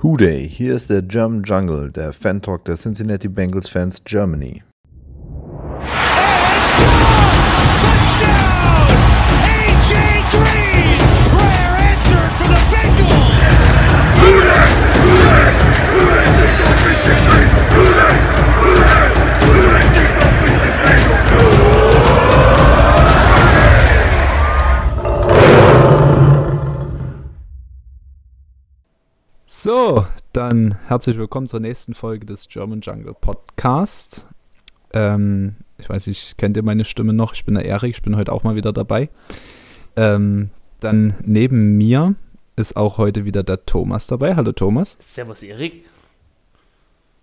[0.00, 4.62] Hooday, hier ist der German Jungle, der Fan-Talk der Cincinnati Bengals Fans Germany.
[30.48, 34.26] Dann herzlich willkommen zur nächsten Folge des German Jungle Podcast.
[34.94, 37.34] Ähm, ich weiß nicht, kennt ihr meine Stimme noch?
[37.34, 39.10] Ich bin der Erik, ich bin heute auch mal wieder dabei.
[39.94, 40.48] Ähm,
[40.80, 42.14] dann neben mir
[42.56, 44.36] ist auch heute wieder der Thomas dabei.
[44.36, 44.96] Hallo Thomas.
[45.00, 45.84] Servus Erik.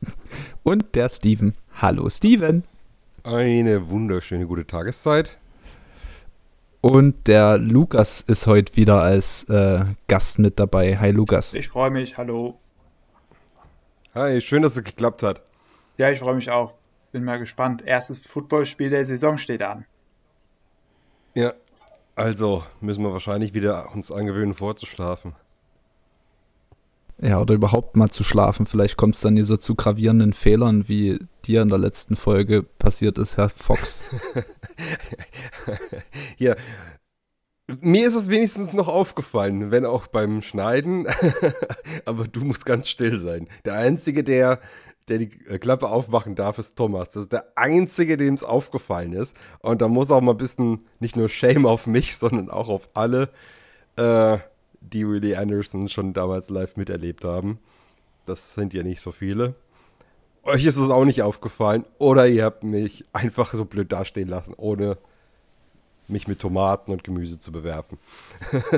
[0.63, 1.53] Und der Steven.
[1.81, 2.63] Hallo Steven.
[3.23, 5.39] Eine wunderschöne gute Tageszeit.
[6.81, 10.99] Und der Lukas ist heute wieder als äh, Gast mit dabei.
[10.99, 11.55] Hi Lukas.
[11.55, 12.59] Ich freue mich, hallo.
[14.15, 15.41] Hi, schön, dass es geklappt hat.
[15.97, 16.73] Ja, ich freue mich auch.
[17.11, 17.83] Bin mal gespannt.
[17.85, 19.83] Erstes Footballspiel der Saison steht an.
[21.35, 21.51] Ja,
[22.15, 25.33] also müssen wir wahrscheinlich wieder uns angewöhnen, vorzuschlafen.
[27.17, 28.65] Ja, oder überhaupt mal zu schlafen.
[28.65, 32.63] Vielleicht kommt es dann hier so zu gravierenden Fehlern, wie dir in der letzten Folge
[32.63, 34.01] passiert ist, Herr Fox.
[36.37, 36.55] ja,
[37.81, 41.07] mir ist es wenigstens noch aufgefallen, wenn auch beim Schneiden.
[42.05, 43.47] Aber du musst ganz still sein.
[43.65, 44.59] Der Einzige, der,
[45.07, 47.11] der die Klappe aufmachen darf, ist Thomas.
[47.11, 49.35] Das ist der Einzige, dem es aufgefallen ist.
[49.59, 52.89] Und da muss auch mal ein bisschen nicht nur Shame auf mich, sondern auch auf
[52.93, 53.29] alle.
[53.95, 54.37] Äh,
[54.81, 57.59] die Willie Anderson schon damals live miterlebt haben.
[58.25, 59.55] Das sind ja nicht so viele.
[60.43, 64.53] Euch ist es auch nicht aufgefallen oder ihr habt mich einfach so blöd dastehen lassen,
[64.55, 64.97] ohne
[66.07, 67.97] mich mit Tomaten und Gemüse zu bewerfen.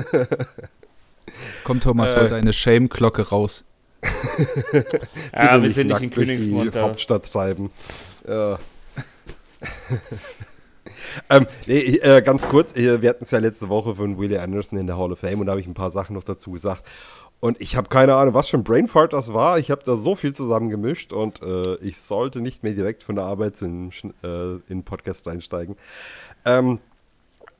[1.64, 3.64] Komm, Thomas, äh, heute eine Shame-Glocke raus.
[5.34, 6.74] ja, wir sind nicht in Königsmund.
[6.74, 7.70] Die Hauptstadt treiben.
[8.26, 8.58] Ja.
[11.30, 14.78] ähm, nee, äh, ganz kurz, äh, wir hatten es ja letzte Woche von Willie Anderson
[14.78, 16.84] in der Hall of Fame und da habe ich ein paar Sachen noch dazu gesagt.
[17.40, 19.58] Und ich habe keine Ahnung, was für ein Brainfart das war.
[19.58, 23.24] Ich habe da so viel zusammengemischt und äh, ich sollte nicht mehr direkt von der
[23.24, 23.90] Arbeit in,
[24.24, 25.76] äh, in Podcast einsteigen.
[26.44, 26.80] Ähm,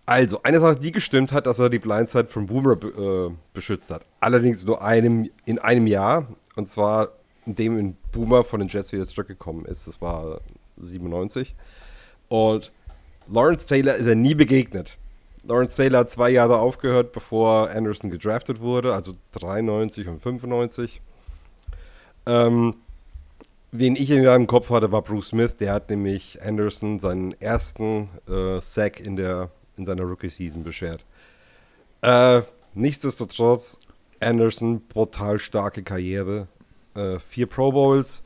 [0.08, 4.06] also, eine Sache, die gestimmt hat, dass er die Blindside von Boomer äh, beschützt hat.
[4.20, 6.26] Allerdings nur einem, in einem Jahr.
[6.56, 7.10] Und zwar
[7.44, 9.86] in dem in Boomer von den Jets wieder zurückgekommen ist.
[9.86, 10.40] Das war
[10.78, 11.54] 97.
[12.28, 12.72] Und
[13.30, 14.96] Lawrence Taylor ist er nie begegnet.
[15.44, 21.02] Lawrence Taylor hat zwei Jahre aufgehört, bevor Anderson gedraftet wurde, also 93 und 95.
[22.24, 22.76] Ähm,
[23.72, 25.56] wen ich in meinem Kopf hatte, war Bruce Smith.
[25.56, 31.04] Der hat nämlich Anderson seinen ersten äh, Sack in, der, in seiner Rookie-Season beschert.
[32.02, 32.42] Äh,
[32.74, 33.78] nichtsdestotrotz,
[34.20, 36.48] Anderson, brutal starke Karriere.
[36.94, 38.22] Äh, vier Pro Bowls,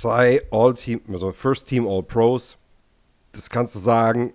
[0.00, 2.56] drei All-Team, also First Team All-Pros
[3.32, 4.34] das kannst du sagen,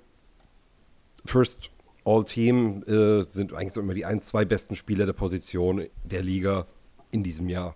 [1.25, 1.71] First
[2.05, 6.67] All-Team äh, sind eigentlich immer die ein, zwei besten Spieler der Position der Liga
[7.11, 7.75] in diesem Jahr.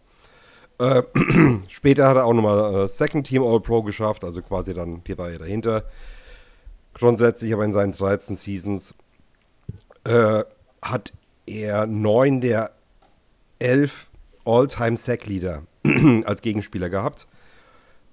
[0.79, 1.03] Äh,
[1.67, 5.39] später hat er auch nochmal äh, Second Team All-Pro geschafft, also quasi dann die Reihe
[5.39, 5.85] dahinter.
[6.99, 8.93] Grundsätzlich aber in seinen 13 Seasons
[10.03, 10.43] äh,
[10.81, 11.13] hat
[11.45, 12.71] er neun der
[13.59, 14.09] elf
[14.45, 15.63] All-Time-Sack-Leader
[16.25, 17.27] als Gegenspieler gehabt.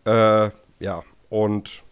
[0.05, 1.83] Äh, ja, und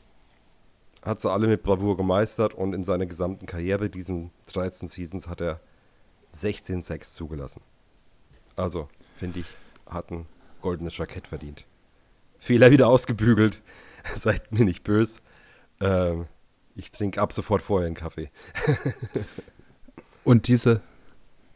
[1.03, 5.41] hat sie alle mit Bravour gemeistert und in seiner gesamten Karriere, diesen 13 Seasons, hat
[5.41, 5.61] er
[6.31, 7.61] 16 Sacks zugelassen.
[8.55, 9.47] Also, finde ich,
[9.87, 10.26] hat ein
[10.62, 11.66] goldenes Jackett verdient.
[12.38, 13.62] Fehler wieder ausgebügelt.
[14.15, 15.21] Seid mir nicht böse.
[15.81, 16.26] Ähm,
[16.76, 18.30] ich trinke ab sofort vorher einen Kaffee.
[20.24, 20.80] und diese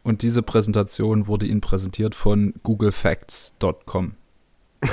[0.03, 4.15] und diese Präsentation wurde Ihnen präsentiert von googlefacts.com.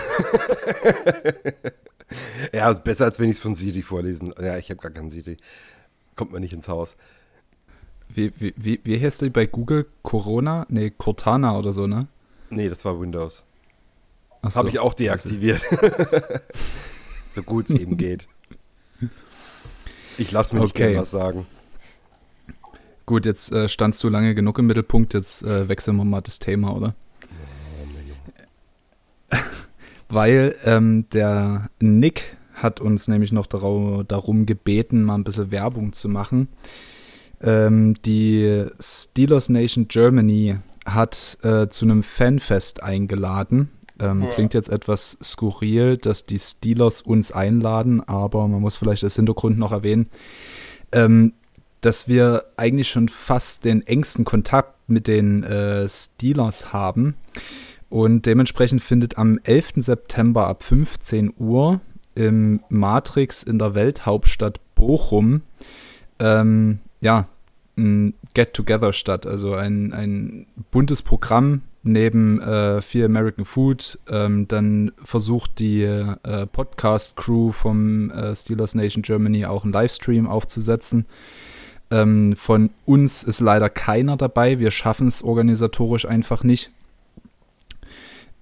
[2.54, 4.34] ja, ist besser, als wenn ich es von Siri vorlesen.
[4.42, 5.38] Ja, ich habe gar keinen Siri.
[6.16, 6.98] Kommt mir nicht ins Haus.
[8.10, 9.88] Wie, wie, wie, wie heißt die bei Google?
[10.02, 10.66] Corona?
[10.70, 12.08] Nee, Cortana oder so, ne?
[12.50, 13.44] Nee, das war Windows.
[14.44, 15.62] So, habe ich auch deaktiviert.
[17.32, 18.28] so gut es eben geht.
[20.18, 20.98] Ich lasse mir nicht okay.
[20.98, 21.46] was sagen.
[23.06, 26.40] Gut, jetzt äh, standst du lange genug im Mittelpunkt, jetzt äh, wechseln wir mal das
[26.40, 26.96] Thema, oder?
[30.10, 36.10] weil ähm, der Nick hat uns nämlich noch darum gebeten, mal ein bisschen Werbung zu
[36.10, 36.48] machen.
[37.42, 43.70] Ähm, die Steelers Nation Germany hat äh, zu einem Fanfest eingeladen.
[44.00, 44.28] Ähm, ja.
[44.30, 49.58] Klingt jetzt etwas skurril, dass die Steelers uns einladen, aber man muss vielleicht als Hintergrund
[49.58, 50.10] noch erwähnen,
[50.92, 51.34] ähm,
[51.82, 57.16] dass wir eigentlich schon fast den engsten Kontakt mit den äh, Steelers haben.
[57.90, 59.74] Und dementsprechend findet am 11.
[59.78, 61.80] September ab 15 Uhr
[62.16, 65.42] im Matrix in der Welthauptstadt Bochum
[66.20, 67.28] ähm, ja,
[67.78, 69.26] ein Get-Together statt.
[69.26, 74.00] Also ein, ein buntes Programm neben äh, viel American Food.
[74.10, 81.06] Ähm, dann versucht die äh, Podcast-Crew vom äh, Steelers Nation Germany auch einen Livestream aufzusetzen.
[81.92, 84.60] Ähm, von uns ist leider keiner dabei.
[84.60, 86.72] Wir schaffen es organisatorisch einfach nicht.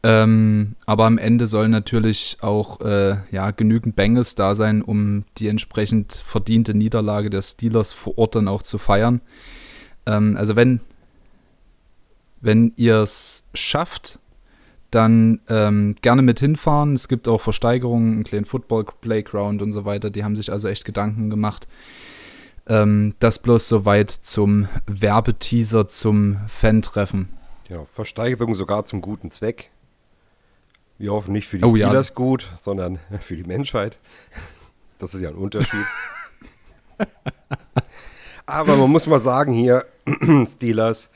[0.05, 5.47] Ähm, aber am Ende sollen natürlich auch äh, ja, genügend Bengals da sein, um die
[5.47, 9.21] entsprechend verdiente Niederlage der Steelers vor Ort dann auch zu feiern.
[10.05, 10.81] Ähm, also wenn,
[12.43, 14.19] wenn ihr es schafft,
[14.91, 16.93] dann ähm, gerne mit hinfahren.
[16.93, 20.09] Es gibt auch Versteigerungen, einen kleinen Football-Playground und so weiter.
[20.09, 21.67] Die haben sich also echt Gedanken gemacht.
[22.67, 27.29] Ähm, das bloß soweit zum Werbeteaser zum Fan-Treffen.
[27.69, 29.71] Ja, Versteigerung sogar zum guten Zweck.
[30.97, 32.15] Wir hoffen nicht für die Oh, Steelers ja.
[32.15, 33.99] gut, sondern für die Menschheit.
[34.99, 35.85] Das ist ja ein Unterschied.
[38.45, 39.85] Aber man muss mal sagen hier,
[40.45, 41.09] Steelers,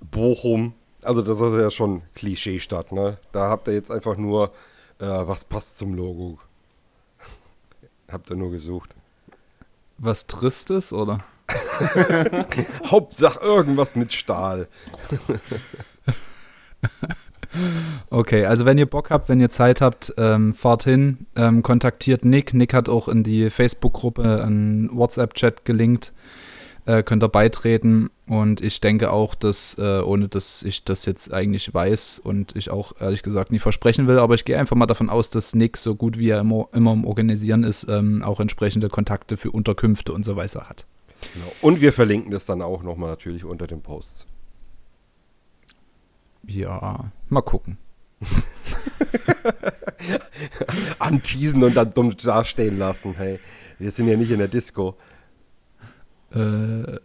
[0.00, 3.18] Bochum, also das ist ja schon Klischeestadt, ne?
[3.32, 4.52] Da habt ihr jetzt einfach nur,
[4.98, 6.38] äh, was passt zum Logo.
[8.10, 8.90] habt ihr nur gesucht.
[9.98, 11.18] Was Tristes, oder?
[12.86, 14.68] Hauptsache irgendwas mit Stahl.
[18.10, 22.24] Okay, also wenn ihr Bock habt, wenn ihr Zeit habt, ähm, fahrt hin, ähm, kontaktiert
[22.24, 22.54] Nick.
[22.54, 26.12] Nick hat auch in die Facebook-Gruppe einen WhatsApp-Chat gelinkt.
[26.90, 28.10] Äh, könnt ihr beitreten.
[28.26, 32.70] Und ich denke auch, dass, äh, ohne dass ich das jetzt eigentlich weiß und ich
[32.70, 35.76] auch ehrlich gesagt nicht versprechen will, aber ich gehe einfach mal davon aus, dass Nick,
[35.76, 40.12] so gut wie er immer, immer im Organisieren ist, ähm, auch entsprechende Kontakte für Unterkünfte
[40.12, 40.84] und so weiter hat.
[41.32, 41.52] Genau.
[41.60, 44.26] Und wir verlinken das dann auch nochmal natürlich unter dem Post.
[46.44, 47.78] Ja, mal gucken.
[50.98, 53.14] Anteasen und dann dumm dastehen lassen.
[53.16, 53.38] Hey,
[53.78, 54.96] wir sind ja nicht in der Disco.
[56.32, 56.98] Äh,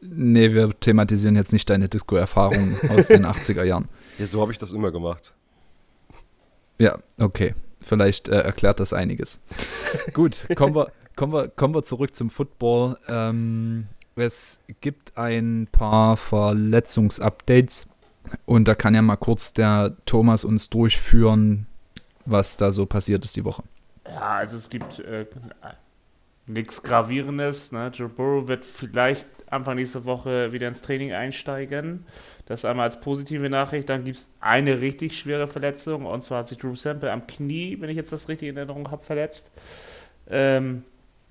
[0.00, 3.88] nee, wir thematisieren jetzt nicht deine Disco-Erfahrungen aus den 80er Jahren.
[4.18, 5.34] Ja, so habe ich das immer gemacht.
[6.78, 7.54] Ja, okay.
[7.80, 9.40] Vielleicht äh, erklärt das einiges.
[10.14, 12.96] Gut, kommen wir, kommen, wir, kommen wir zurück zum Football.
[13.08, 17.86] Ähm, es gibt ein paar Verletzungsupdates
[18.46, 21.66] und da kann ja mal kurz der Thomas uns durchführen,
[22.24, 23.64] was da so passiert ist die Woche.
[24.06, 25.26] Ja, also es gibt äh,
[26.46, 27.72] nichts Gravierendes.
[27.72, 27.90] Ne?
[27.94, 32.06] Joe Burrow wird vielleicht Anfang nächste Woche wieder ins Training einsteigen.
[32.46, 33.88] Das einmal als positive Nachricht.
[33.88, 36.06] Dann gibt es eine richtig schwere Verletzung.
[36.06, 38.90] Und zwar hat sich Drew Sample am Knie, wenn ich jetzt das richtig in Erinnerung
[38.90, 39.50] habe, verletzt.
[40.28, 40.84] Ähm,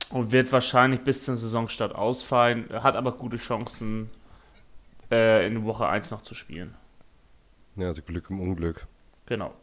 [0.09, 2.69] und wird wahrscheinlich bis zum Saisonstart ausfallen.
[2.71, 4.09] Hat aber gute Chancen,
[5.11, 6.75] äh, in Woche 1 noch zu spielen.
[7.75, 8.87] Ja, also Glück im Unglück.
[9.25, 9.53] Genau.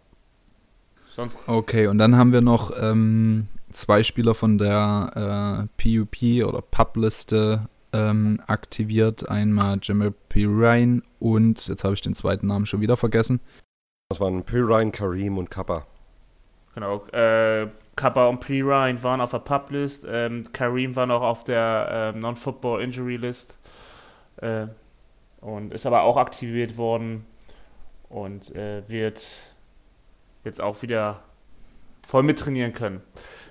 [1.21, 6.63] Sonst Okay, und dann haben wir noch ähm, zwei Spieler von der äh, PUP oder
[6.63, 9.29] Pub-Liste ähm, aktiviert.
[9.29, 13.41] Einmal Jamal Pirine und, jetzt habe ich den zweiten Namen schon wieder vergessen.
[14.09, 15.85] Das waren Pirine, Karim und Kappa.
[16.75, 18.63] Genau, äh, Kappa und P.
[18.63, 23.59] Ryan waren auf der Pub-List, ähm, Kareem war noch auf der ähm, Non-Football Injury List
[24.39, 24.69] äh,
[25.43, 27.27] und ist aber auch aktiviert worden
[28.09, 29.51] und äh, wird
[30.45, 31.23] jetzt auch wieder
[32.07, 33.03] voll mittrainieren können.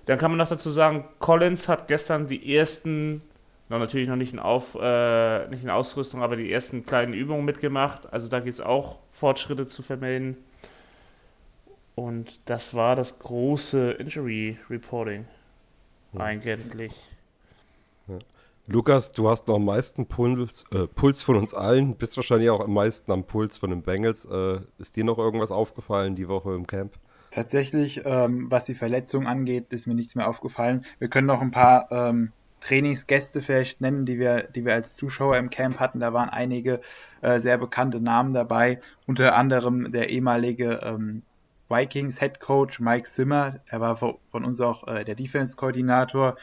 [0.05, 3.22] Dann kann man noch dazu sagen, Collins hat gestern die ersten,
[3.69, 7.46] noch natürlich noch nicht in, Auf, äh, nicht in Ausrüstung, aber die ersten kleinen Übungen
[7.46, 8.12] mitgemacht.
[8.12, 10.38] Also da gibt es auch Fortschritte zu vermelden.
[11.96, 15.25] Und das war das große Injury Reporting.
[16.17, 16.93] Eigentlich.
[18.71, 22.59] Lukas, du hast noch am meisten Puls, äh, Puls von uns allen, bist wahrscheinlich auch
[22.59, 24.25] am meisten am Puls von den Bengals.
[24.25, 26.93] Äh, ist dir noch irgendwas aufgefallen die Woche im Camp?
[27.31, 30.85] Tatsächlich, ähm, was die Verletzung angeht, ist mir nichts mehr aufgefallen.
[30.99, 35.38] Wir können noch ein paar ähm, Trainingsgäste vielleicht nennen, die wir, die wir als Zuschauer
[35.38, 35.99] im Camp hatten.
[35.99, 36.79] Da waren einige
[37.21, 41.23] äh, sehr bekannte Namen dabei, unter anderem der ehemalige ähm,
[41.69, 43.61] Vikings Head Coach Mike Zimmer.
[43.65, 46.35] Er war von uns auch äh, der Defense Koordinator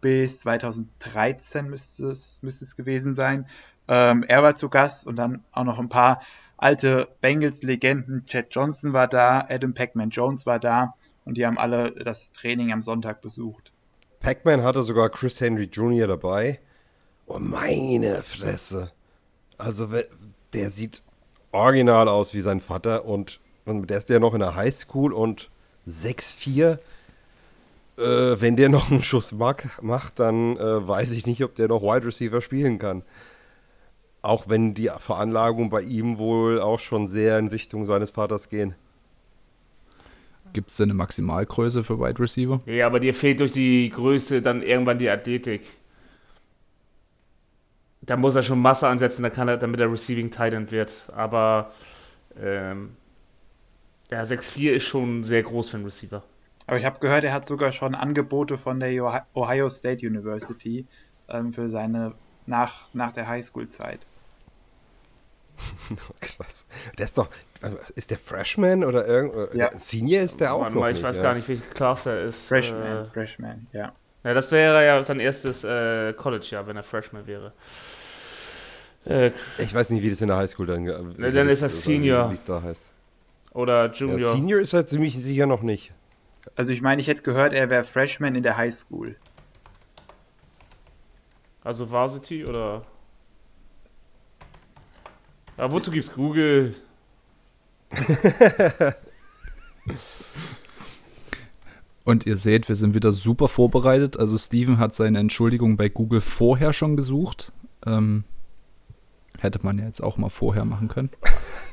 [0.00, 3.46] bis 2013 müsste es, müsste es gewesen sein.
[3.88, 6.20] Ähm, er war zu Gast und dann auch noch ein paar
[6.56, 8.24] alte Bengals-Legenden.
[8.26, 12.72] Chad Johnson war da, Adam Pac-Man Jones war da und die haben alle das Training
[12.72, 13.72] am Sonntag besucht.
[14.20, 16.06] Pac-Man hatte sogar Chris Henry Jr.
[16.06, 16.60] dabei.
[17.26, 18.92] Oh, meine Fresse.
[19.56, 19.88] Also,
[20.52, 21.02] der sieht
[21.52, 25.50] original aus wie sein Vater und, und der ist ja noch in der Highschool und
[25.88, 26.78] 6'4.
[27.98, 31.68] Äh, wenn der noch einen Schuss mag, macht, dann äh, weiß ich nicht, ob der
[31.68, 33.02] noch Wide Receiver spielen kann.
[34.22, 38.74] Auch wenn die Veranlagungen bei ihm wohl auch schon sehr in Richtung seines Vaters gehen.
[40.52, 42.60] Gibt es denn eine Maximalgröße für Wide Receiver?
[42.66, 45.62] Ja, aber dir fehlt durch die Größe dann irgendwann die Athletik.
[48.02, 50.92] Da muss er schon Masse ansetzen, da kann er, damit er Receiving Tight wird.
[51.14, 51.70] Aber
[52.40, 52.90] ähm,
[54.10, 56.22] ja, 6'4 ist schon sehr groß für einen Receiver.
[56.70, 60.86] Aber ich habe gehört, er hat sogar schon Angebote von der Ohio State University
[61.28, 62.14] ähm, für seine
[62.46, 64.06] nach, nach der Highschool-Zeit.
[66.20, 66.68] Krass.
[66.96, 67.28] Der ist doch,
[67.96, 69.76] ist der Freshman oder irgend ja.
[69.76, 71.22] Senior ist der auch Mann, noch Ich nicht, weiß ja.
[71.24, 72.46] gar nicht, welche Klasse er ist.
[72.46, 73.92] Freshman, äh, Freshman, ja.
[74.22, 77.52] Ja, das wäre ja sein erstes äh, College-Jahr, wenn er Freshman wäre.
[79.06, 82.30] Äh, ich weiß nicht, wie das in der Highschool dann ne, Dann ist er Senior.
[82.30, 82.92] Wie es da heißt.
[83.54, 84.20] Oder Junior.
[84.20, 85.92] Ja, Senior ist er ziemlich sicher noch nicht.
[86.54, 89.16] Also ich meine, ich hätte gehört, er wäre Freshman in der Highschool.
[91.62, 92.86] Also Varsity oder?
[95.58, 96.74] Ja, wozu gibt's Google?
[102.04, 104.18] Und ihr seht, wir sind wieder super vorbereitet.
[104.18, 107.52] Also Steven hat seine Entschuldigung bei Google vorher schon gesucht.
[107.84, 108.24] Ähm,
[109.38, 111.10] hätte man ja jetzt auch mal vorher machen können.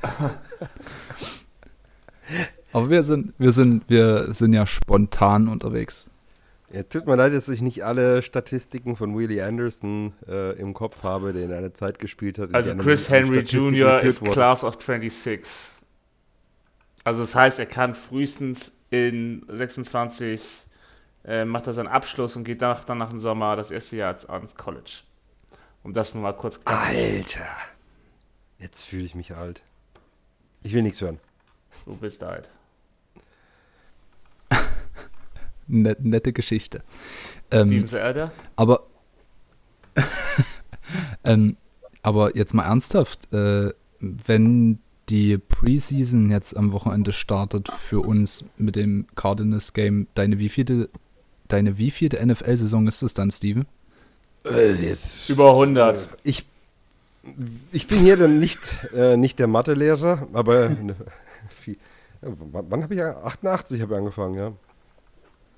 [2.74, 6.09] Aber wir sind, wir sind, wir sind ja spontan unterwegs.
[6.71, 11.01] Ja, tut mir leid, dass ich nicht alle Statistiken von Willie Anderson äh, im Kopf
[11.03, 12.53] habe, der in einer Zeit gespielt hat.
[12.53, 14.01] Also Chris Henry Jr.
[14.01, 14.31] ist wurde.
[14.31, 15.71] Class of 26.
[17.05, 20.41] Also das heißt, er kann frühestens in 26
[21.27, 24.15] äh, macht er seinen Abschluss und geht danach dann nach dem Sommer das erste Jahr
[24.29, 25.01] ans College.
[25.83, 27.47] Um das nur mal kurz klar Alter!
[28.59, 29.62] Jetzt fühle ich mich alt.
[30.63, 31.19] Ich will nichts hören.
[31.86, 32.50] Du bist alt.
[35.67, 36.83] Net, nette Geschichte.
[37.51, 38.31] Ähm, Steven Elder?
[38.55, 38.88] Aber,
[41.24, 41.57] ähm,
[42.01, 48.75] aber jetzt mal ernsthaft, äh, wenn die Preseason jetzt am Wochenende startet für uns mit
[48.75, 50.89] dem Cardinals Game, deine wievielte,
[51.47, 53.65] deine wievielte NFL-Saison ist das dann, Steven?
[54.45, 55.97] Äh, jetzt, Über 100.
[55.97, 56.45] Äh, ich,
[57.71, 58.59] ich bin hier dann nicht,
[58.93, 60.75] äh, nicht der Mathelehrer, aber
[61.50, 61.77] viel,
[62.21, 63.17] wann, wann habe ich ja?
[63.17, 64.53] 88 habe ich angefangen, ja.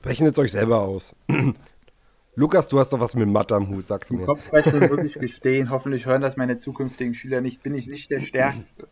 [0.03, 1.15] Rechnet es euch selber aus.
[2.35, 4.25] Lukas, du hast doch was mit Mathe am Hut, sagst du mir.
[4.25, 5.69] Kopfrechnen muss ich gestehen.
[5.69, 7.63] Hoffentlich hören das meine zukünftigen Schüler nicht.
[7.63, 8.87] Bin ich nicht der Stärkste.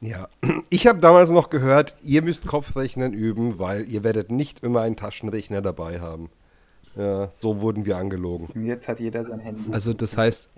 [0.00, 0.28] Ja,
[0.68, 4.96] ich habe damals noch gehört, ihr müsst Kopfrechnen üben, weil ihr werdet nicht immer einen
[4.96, 6.28] Taschenrechner dabei haben.
[6.96, 8.48] Ja, so wurden wir angelogen.
[8.54, 9.72] Und jetzt hat jeder sein Handy.
[9.72, 10.50] Also das heißt,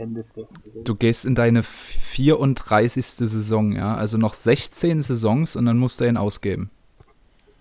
[0.84, 3.06] du gehst in deine 34.
[3.06, 3.94] Saison, ja?
[3.94, 6.70] Also noch 16 Saisons und dann musst du ihn ausgeben.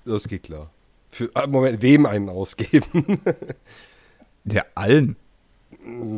[0.05, 0.71] Das geht klar.
[1.15, 3.21] Für, ah, Moment, wem einen ausgeben?
[4.43, 5.15] Der allen.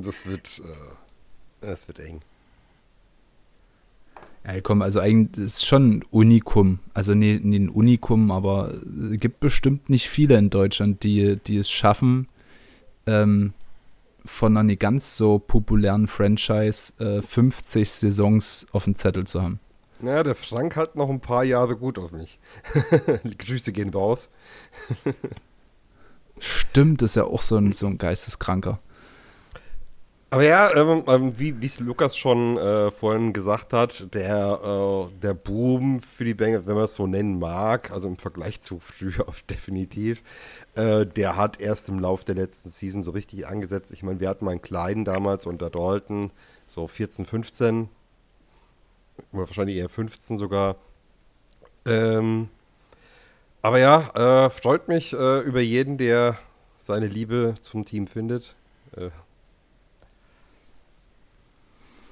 [0.02, 2.22] Das wird, äh, das wird eng.
[4.44, 6.80] Ja, komm, also eigentlich ist schon ein Unikum.
[6.96, 8.74] Also nee, nee, ein Unikum, aber
[9.12, 12.28] es gibt bestimmt nicht viele in Deutschland, die, die es schaffen,
[13.06, 13.54] ähm,
[14.26, 19.60] von einer nicht ganz so populären Franchise äh, 50 Saisons auf dem Zettel zu haben.
[20.02, 22.40] Ja, der Frank hat noch ein paar Jahre gut auf mich.
[23.24, 24.30] Die Grüße gehen raus.
[26.40, 28.80] Stimmt, ist ja auch so ein, so ein Geisteskranker.
[30.30, 35.34] Aber ja, ähm, ähm wie es Lukas schon äh, vorhin gesagt hat, der, äh, der
[35.34, 39.26] Boom für die Bengals, wenn man es so nennen mag, also im Vergleich zu früher
[39.50, 40.22] definitiv,
[40.76, 43.92] äh, der hat erst im Lauf der letzten Season so richtig angesetzt.
[43.92, 46.32] Ich meine, wir hatten mal einen kleinen damals unter Dalton,
[46.68, 47.88] so 14, 15,
[49.32, 50.76] oder wahrscheinlich eher 15 sogar.
[51.86, 52.50] Ähm,
[53.62, 56.38] aber ja, äh, freut mich äh, über jeden, der
[56.78, 58.56] seine Liebe zum Team findet.
[58.96, 59.10] Äh,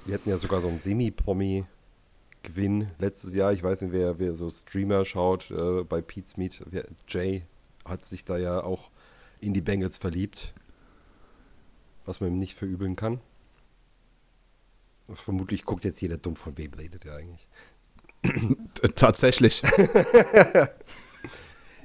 [0.06, 3.54] wir hatten ja sogar so einen Semi-Promi-Gewinn letztes Jahr.
[3.54, 6.64] Ich weiß nicht, wer, wer so Streamer schaut äh, bei Pete's Meet.
[7.08, 7.44] Jay
[7.86, 8.90] hat sich da ja auch
[9.42, 10.54] in die Bengals verliebt.
[12.06, 13.20] Was man ihm nicht verübeln kann.
[15.14, 17.48] Vermutlich guckt jetzt jeder dumm, von wem redet er eigentlich.
[18.96, 19.62] Tatsächlich.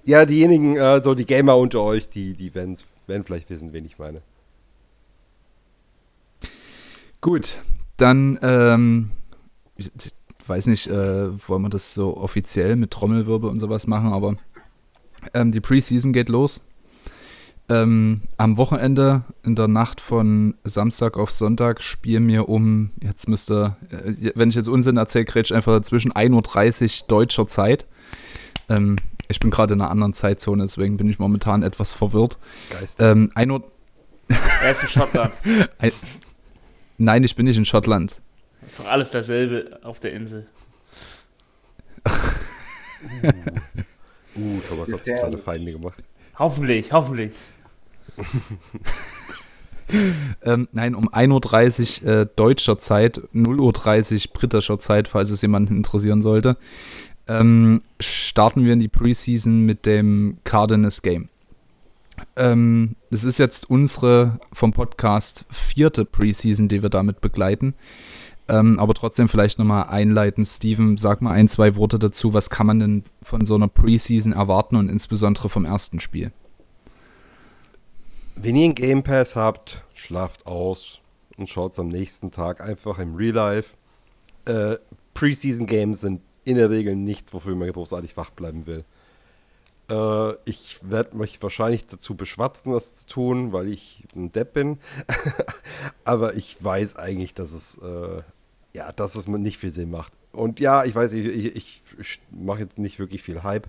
[0.04, 3.98] ja, diejenigen, äh, so die Gamer unter euch, die, die werden vielleicht wissen, wen ich
[3.98, 4.22] meine.
[7.20, 7.60] Gut,
[7.98, 9.10] dann, ähm,
[9.76, 9.90] ich
[10.46, 14.36] weiß nicht, äh, wollen wir das so offiziell mit Trommelwirbel und sowas machen, aber
[15.34, 16.62] ähm, die Preseason geht los.
[17.70, 23.76] Ähm, am Wochenende in der Nacht von Samstag auf Sonntag spielen wir um, jetzt müsste,
[23.90, 27.86] äh, wenn ich jetzt Unsinn erzähle, Gretsch, einfach zwischen 1.30 Uhr deutscher Zeit.
[28.68, 28.96] Ähm,
[29.28, 32.38] ich bin gerade in einer anderen Zeitzone, deswegen bin ich momentan etwas verwirrt.
[32.70, 32.98] Geist.
[33.00, 33.62] Ähm, 1 Uhr.
[34.28, 35.32] Er ist in Schottland.
[36.98, 38.20] Nein, ich bin nicht in Schottland.
[38.66, 40.48] Ist doch alles dasselbe auf der Insel.
[44.36, 46.02] Uh, Thomas hat sich kleine Feinde gemacht.
[46.38, 47.32] Hoffentlich, hoffentlich.
[50.42, 55.76] Ähm, nein, um 1.30 Uhr äh, deutscher Zeit, 0.30 Uhr britischer Zeit, falls es jemanden
[55.76, 56.56] interessieren sollte,
[57.26, 61.28] ähm, starten wir in die Preseason mit dem Cardinals Game.
[62.36, 67.74] Ähm, das ist jetzt unsere vom Podcast vierte Preseason, die wir damit begleiten.
[68.48, 70.44] Ähm, aber trotzdem vielleicht nochmal einleiten.
[70.44, 72.34] Steven, sag mal ein, zwei Worte dazu.
[72.34, 76.32] Was kann man denn von so einer Preseason erwarten und insbesondere vom ersten Spiel?
[78.42, 81.02] Wenn ihr einen Game Pass habt, schlaft aus
[81.36, 83.76] und schaut es am nächsten Tag einfach im Real Life.
[84.46, 84.78] Äh,
[85.12, 88.86] Preseason Games sind in der Regel nichts, wofür man großartig wach bleiben will.
[89.90, 94.78] Äh, ich werde mich wahrscheinlich dazu beschwatzen, das zu tun, weil ich ein Depp bin.
[96.04, 98.22] Aber ich weiß eigentlich, dass es, äh,
[98.72, 100.14] ja, dass es nicht viel Sinn macht.
[100.32, 103.68] Und ja, ich weiß, ich, ich, ich mache jetzt nicht wirklich viel Hype.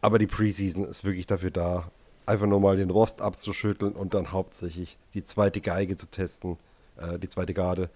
[0.00, 1.90] Aber die Preseason ist wirklich dafür da,
[2.26, 6.58] einfach nur mal den Rost abzuschütteln und dann hauptsächlich die zweite Geige zu testen,
[6.96, 7.90] äh, die zweite Garde.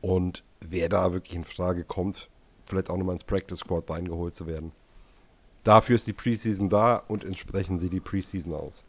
[0.00, 2.28] Und wer da wirklich in Frage kommt,
[2.66, 4.72] vielleicht auch nochmal ins Practice Squad reingeholt zu werden.
[5.64, 8.84] Dafür ist die Preseason da und entsprechen sie die Preseason aus.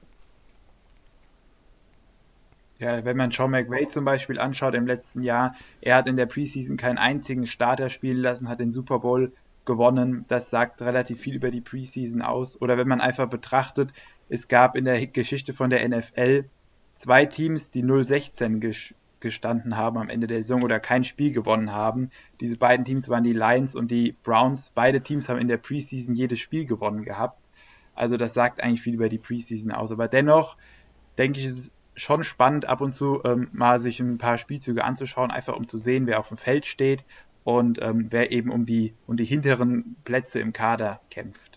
[2.80, 6.28] Ja, wenn man Sean McVay zum Beispiel anschaut im letzten Jahr, er hat in der
[6.28, 9.32] Preseason keinen einzigen Starter spielen lassen, hat den Super Bowl
[9.66, 10.26] gewonnen.
[10.28, 12.62] Das sagt relativ viel über die Preseason aus.
[12.62, 13.92] Oder wenn man einfach betrachtet,
[14.30, 16.46] es gab in der Geschichte von der NFL
[16.96, 21.72] zwei Teams, die 0-16 ges gestanden haben am Ende der Saison oder kein Spiel gewonnen
[21.72, 22.12] haben.
[22.40, 24.72] Diese beiden Teams waren die Lions und die Browns.
[24.76, 27.42] Beide Teams haben in der Preseason jedes Spiel gewonnen gehabt.
[27.96, 29.92] Also das sagt eigentlich viel über die Preseason aus.
[29.92, 30.56] Aber dennoch
[31.18, 34.84] denke ich, ist es schon spannend, ab und zu ähm, mal sich ein paar Spielzüge
[34.84, 37.04] anzuschauen, einfach um zu sehen, wer auf dem Feld steht
[37.44, 41.57] und ähm, wer eben um die, um die hinteren Plätze im Kader kämpft.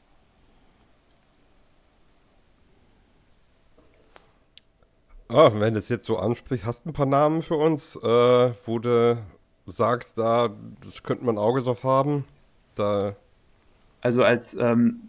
[5.32, 8.80] Ah, wenn es jetzt so ansprichst, hast du ein paar Namen für uns, äh, wo
[8.80, 9.22] du
[9.66, 10.50] sagst, da
[10.84, 12.24] das könnte man ein Auge drauf haben?
[12.74, 13.14] Da
[14.00, 15.08] also als ähm,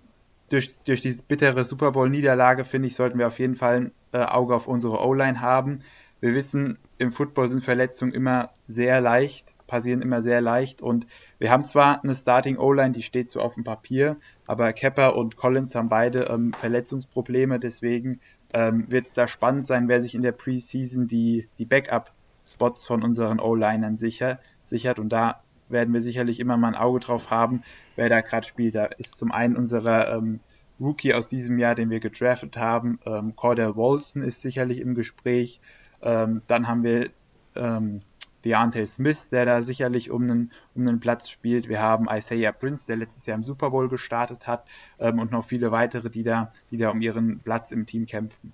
[0.49, 4.19] durch, durch diese bittere Super Bowl-Niederlage, finde ich, sollten wir auf jeden Fall ein äh,
[4.19, 5.79] Auge auf unsere O-Line haben.
[6.19, 11.07] Wir wissen, im Football sind Verletzungen immer sehr leicht, passieren immer sehr leicht und
[11.39, 15.37] wir haben zwar eine Starting O-Line, die steht so auf dem Papier, aber Kepper und
[15.37, 18.19] Collins haben beide ähm, Verletzungsprobleme, deswegen
[18.53, 23.03] ähm, wird es da spannend sein, wer sich in der Preseason die, die Backup-Spots von
[23.03, 24.99] unseren O-Linern sicher, sichert.
[24.99, 27.63] Und da werden wir sicherlich immer mal ein Auge drauf haben,
[27.95, 28.75] wer da gerade spielt.
[28.75, 30.39] Da ist zum einen unser ähm,
[30.79, 35.59] Rookie aus diesem Jahr, den wir gedraftet haben, ähm, Cordell Wolson ist sicherlich im Gespräch.
[36.01, 37.11] Ähm, dann haben wir
[37.55, 38.01] ähm,
[38.45, 41.69] Deontay Smith, der da sicherlich um einen, um einen Platz spielt.
[41.69, 44.65] Wir haben Isaiah Prince, der letztes Jahr im Super Bowl gestartet hat
[44.99, 48.53] ähm, und noch viele weitere, die da, die da um ihren Platz im Team kämpfen.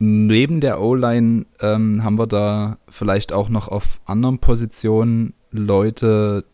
[0.00, 6.44] Neben der O-Line ähm, haben wir da vielleicht auch noch auf anderen Positionen Leute,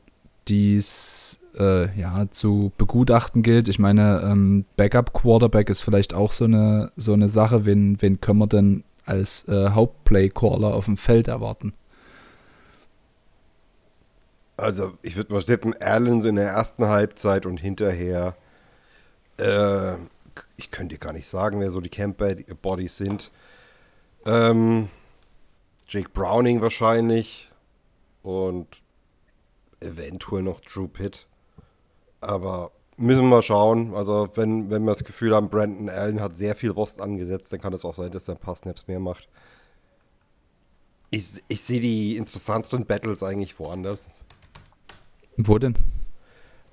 [0.48, 3.68] die es äh, ja, zu begutachten gilt.
[3.68, 7.66] Ich meine, ähm, Backup-Quarterback ist vielleicht auch so eine, so eine Sache.
[7.66, 11.74] Wen, wen können wir denn als äh, Hauptplay-Caller auf dem Feld erwarten?
[14.56, 18.36] Also, ich würde mal tippen, Allen so in der ersten Halbzeit und hinterher.
[19.36, 19.94] Äh,
[20.56, 23.32] ich könnte dir gar nicht sagen, wer so die Camp-Bodies sind.
[24.26, 24.88] Ähm,
[25.88, 27.50] Jake Browning wahrscheinlich.
[28.22, 28.68] Und
[29.80, 31.26] eventuell noch Drew Pitt.
[32.20, 33.94] Aber müssen wir mal schauen.
[33.94, 37.60] Also, wenn, wenn wir das Gefühl haben, Brandon Allen hat sehr viel Rost angesetzt, dann
[37.60, 39.28] kann es auch sein, dass er ein paar Snaps mehr macht.
[41.10, 44.04] Ich, ich sehe die interessanteren Battles eigentlich woanders.
[45.36, 45.74] Wo denn?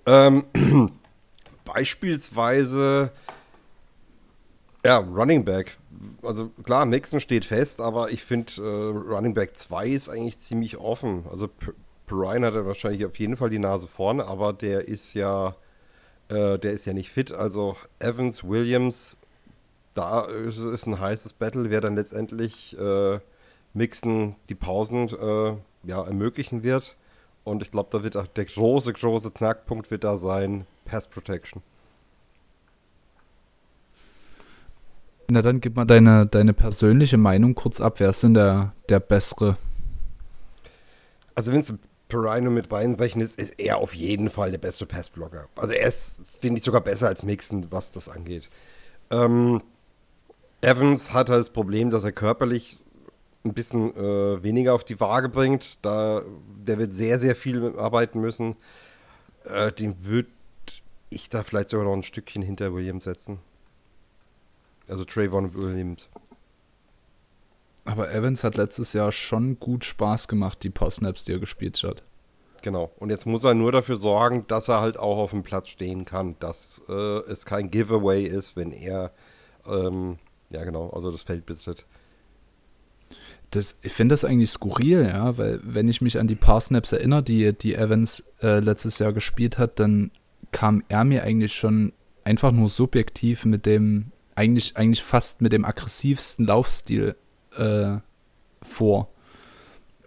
[0.05, 0.43] Ähm,
[1.65, 3.11] beispielsweise,
[4.85, 5.77] ja, Running Back.
[6.23, 10.77] Also klar, Mixon steht fest, aber ich finde, äh, Running Back 2 ist eigentlich ziemlich
[10.77, 11.25] offen.
[11.29, 11.49] Also
[12.07, 15.55] Brian hat ja wahrscheinlich auf jeden Fall die Nase vorne, aber der ist ja,
[16.29, 17.31] äh, der ist ja nicht fit.
[17.31, 19.17] Also Evans, Williams,
[19.93, 23.19] da ist, ist ein heißes Battle, wer dann letztendlich äh,
[23.73, 26.95] Mixon die Pausen äh, ja, ermöglichen wird.
[27.43, 31.61] Und ich glaube, da wird auch der große, große Knackpunkt wird da sein, Pass Protection.
[35.29, 37.99] Na dann gib mal deine, deine persönliche Meinung kurz ab.
[37.99, 39.57] Wer ist denn der, der bessere?
[41.35, 41.73] Also wenn es
[42.09, 45.47] Perino mit Beinbrechen ist, ist er auf jeden Fall der beste Passblocker.
[45.55, 48.49] Also er ist, finde ich, sogar besser als Mixon, was das angeht.
[49.09, 49.61] Ähm,
[50.59, 52.83] Evans hat halt das Problem, dass er körperlich
[53.43, 55.83] ein bisschen äh, weniger auf die Waage bringt.
[55.83, 56.21] Da,
[56.65, 58.55] der wird sehr, sehr viel arbeiten müssen.
[59.45, 60.29] Äh, den würde
[61.09, 63.39] ich da vielleicht sogar noch ein Stückchen hinter Williams setzen.
[64.87, 66.07] Also Trayvon Williams.
[67.85, 71.81] Aber Evans hat letztes Jahr schon gut Spaß gemacht, die paar Snaps, die er gespielt
[71.83, 72.03] hat.
[72.61, 72.91] Genau.
[72.99, 76.05] Und jetzt muss er nur dafür sorgen, dass er halt auch auf dem Platz stehen
[76.05, 79.11] kann, dass äh, es kein Giveaway ist, wenn er,
[79.65, 80.19] ähm,
[80.51, 81.85] ja genau, also das Feld betritt.
[83.51, 86.93] Das, ich finde das eigentlich skurril, ja, weil wenn ich mich an die paar Snaps
[86.93, 90.11] erinnere, die, die Evans äh, letztes Jahr gespielt hat, dann
[90.51, 95.65] kam er mir eigentlich schon einfach nur subjektiv mit dem, eigentlich, eigentlich fast mit dem
[95.65, 97.15] aggressivsten Laufstil
[97.57, 97.97] äh,
[98.61, 99.09] vor.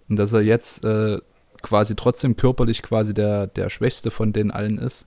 [0.09, 1.21] Und dass er jetzt äh,
[1.63, 5.07] quasi trotzdem körperlich quasi der, der Schwächste von den allen ist.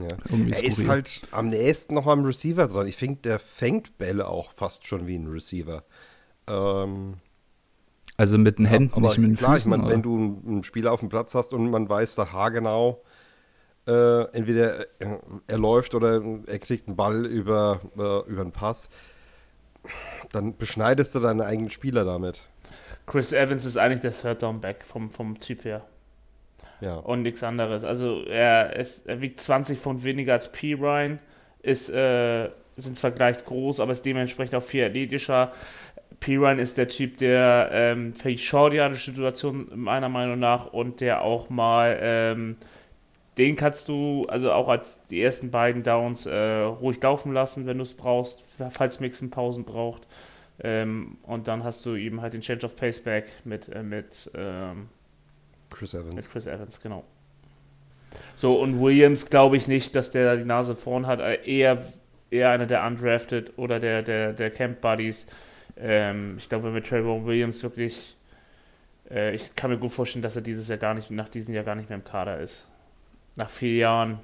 [0.00, 0.08] Ja.
[0.50, 2.86] er ist halt am nächsten noch am Receiver dran.
[2.86, 5.84] Ich finde, der fängt Bälle auch fast schon wie ein Receiver.
[6.46, 7.18] Ähm,
[8.22, 9.72] also mit den Händen, ja, nicht mit den klar, Füßen.
[9.72, 10.14] Ich mein, wenn du
[10.46, 13.02] einen Spieler auf dem Platz hast und man weiß da haargenau,
[13.88, 14.86] äh, entweder
[15.48, 18.90] er, läuft oder er kriegt einen Ball über, äh, über einen Pass,
[20.30, 22.44] dann beschneidest du deine eigenen Spieler damit.
[23.06, 25.82] Chris Evans ist eigentlich der Third Down Back vom, vom Typ her.
[26.80, 26.94] Ja.
[26.98, 27.82] Und nichts anderes.
[27.82, 30.74] Also er, ist, er wiegt 20 Pfund weniger als P.
[30.74, 31.18] Ryan,
[31.60, 35.52] ist, äh, sind zwar gleich groß, aber ist dementsprechend auch viel athletischer.
[36.22, 36.36] P.
[36.36, 41.50] Ryan ist der Typ, der ähm, ja eine Situation meiner Meinung nach und der auch
[41.50, 42.56] mal ähm,
[43.38, 47.78] den kannst du also auch als die ersten beiden Downs äh, ruhig laufen lassen, wenn
[47.78, 50.06] du es brauchst, falls Mixen Pausen braucht.
[50.62, 54.30] Ähm, und dann hast du eben halt den Change of Pace back mit, äh, mit,
[54.34, 54.88] ähm,
[55.70, 56.14] Chris Evans.
[56.14, 57.04] Mit Chris Evans, genau.
[58.36, 61.20] So, und Williams glaube ich nicht, dass der die Nase vorn hat.
[61.20, 61.82] Äh, eher,
[62.30, 65.26] eher einer der Undrafted oder der, der, der Camp Buddies.
[65.76, 68.16] Ähm, ich glaube, mit Trayvon Williams wirklich.
[69.10, 71.64] Äh, ich kann mir gut vorstellen, dass er dieses Jahr gar nicht, nach diesem Jahr
[71.64, 72.66] gar nicht mehr im Kader ist.
[73.36, 74.20] Nach vier Jahren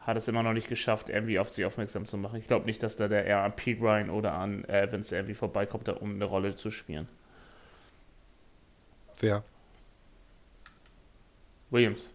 [0.00, 2.38] hat es immer noch nicht geschafft, irgendwie auf sich aufmerksam zu machen.
[2.38, 5.86] Ich glaube nicht, dass da der eher an Pete Ryan oder an Evans irgendwie vorbeikommt,
[5.90, 7.06] um eine Rolle zu spielen.
[9.14, 9.42] Fair.
[11.70, 12.10] Williams.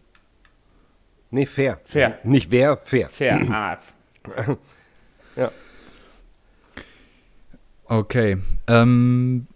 [1.30, 1.80] Nee, fair.
[1.84, 2.18] Fair.
[2.24, 3.08] Nicht wer, fair.
[3.10, 3.40] Fair.
[3.50, 3.78] Ah.
[5.36, 5.52] ja.
[7.86, 8.38] Okay.
[8.66, 9.46] Ähm,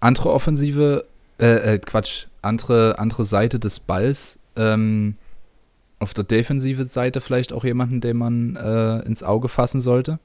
[0.00, 1.06] andere Offensive,
[1.38, 4.38] äh, äh, Quatsch, andere, andere Seite des Balls.
[4.56, 5.14] Ähm,
[5.98, 10.18] auf der defensiven Seite vielleicht auch jemanden, den man äh, ins Auge fassen sollte?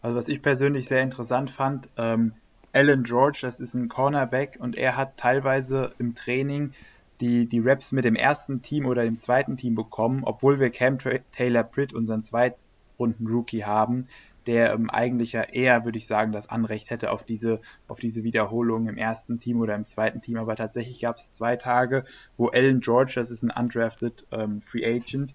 [0.00, 2.32] Also was ich persönlich sehr interessant fand, ähm,
[2.72, 6.72] Alan George, das ist ein Cornerback und er hat teilweise im Training
[7.20, 10.98] die, die Raps mit dem ersten Team oder dem zweiten Team bekommen, obwohl wir Cam
[11.32, 14.08] Taylor Britt, unseren Zweitrunden-Rookie, haben,
[14.46, 18.24] der ähm, eigentlich ja eher, würde ich sagen, das Anrecht hätte auf diese, auf diese
[18.24, 20.36] Wiederholung im ersten Team oder im zweiten Team.
[20.38, 22.04] Aber tatsächlich gab es zwei Tage,
[22.36, 25.34] wo Alan George, das ist ein undrafted ähm, Free Agent,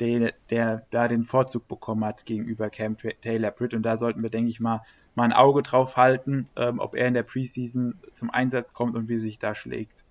[0.00, 3.74] der, der da den Vorzug bekommen hat gegenüber Cam Taylor Britt.
[3.74, 4.82] Und da sollten wir, denke ich mal,
[5.14, 9.08] mal ein Auge drauf halten, ähm, ob er in der Preseason zum Einsatz kommt und
[9.08, 10.04] wie sich da schlägt.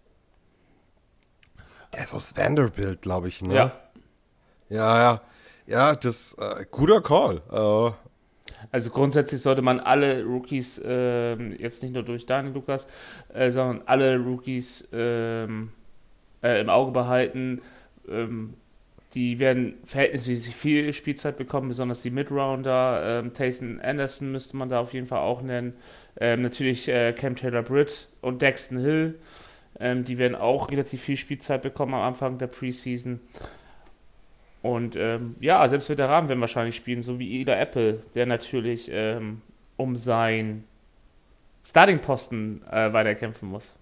[1.93, 3.55] Der ist aus Vanderbilt, glaube ich, ne?
[3.55, 3.79] Ja.
[4.69, 5.21] Ja, ja.
[5.67, 7.41] Ja, das äh, guter Call.
[7.51, 7.91] Äh,
[8.71, 12.87] also grundsätzlich sollte man alle Rookies, äh, jetzt nicht nur durch Daniel Lukas,
[13.33, 15.71] äh, sondern alle Rookies ähm,
[16.43, 17.61] äh, im Auge behalten.
[18.07, 18.53] Ähm,
[19.13, 23.19] die werden verhältnismäßig viel Spielzeit bekommen, besonders die Midrounder.
[23.19, 25.73] Ähm, Tayson Anderson müsste man da auf jeden Fall auch nennen.
[26.19, 29.15] Ähm, natürlich äh, Cam Taylor Britt und Dexton Hill.
[29.77, 33.19] Die werden auch relativ viel Spielzeit bekommen am Anfang der Preseason.
[34.65, 39.43] Und ähm, ja, selbst Veteranen werden wahrscheinlich spielen, so wie Ida Apple, der natürlich ähm,
[39.78, 40.63] um seinen
[41.63, 43.75] Starting-Posten äh, weiterkämpfen muss.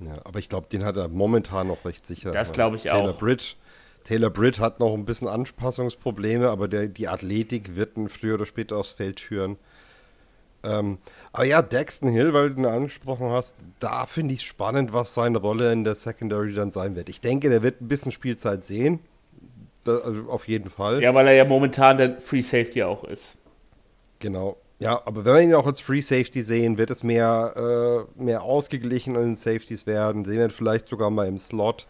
[0.00, 2.30] Ja, aber ich glaube, den hat er momentan noch recht sicher.
[2.30, 3.18] Das glaube ich Taylor auch.
[3.18, 3.56] Britt,
[4.04, 8.44] Taylor Britt hat noch ein bisschen Anpassungsprobleme, aber der, die Athletik wird ihn früher oder
[8.44, 9.56] später aufs Feld führen.
[10.62, 10.98] Ähm,
[11.32, 15.14] aber ja, Daxton Hill, weil du ihn angesprochen hast, da finde ich es spannend, was
[15.14, 17.08] seine Rolle in der Secondary dann sein wird.
[17.08, 19.00] Ich denke, der wird ein bisschen Spielzeit sehen
[19.88, 21.02] also auf jeden Fall.
[21.02, 23.38] Ja, weil er ja momentan der Free Safety auch ist.
[24.18, 24.56] Genau.
[24.80, 28.42] Ja, aber wenn wir ihn auch als Free Safety sehen, wird es mehr, äh, mehr
[28.42, 30.24] ausgeglichen an den Safeties werden.
[30.24, 31.86] Sehen wir vielleicht sogar mal im Slot.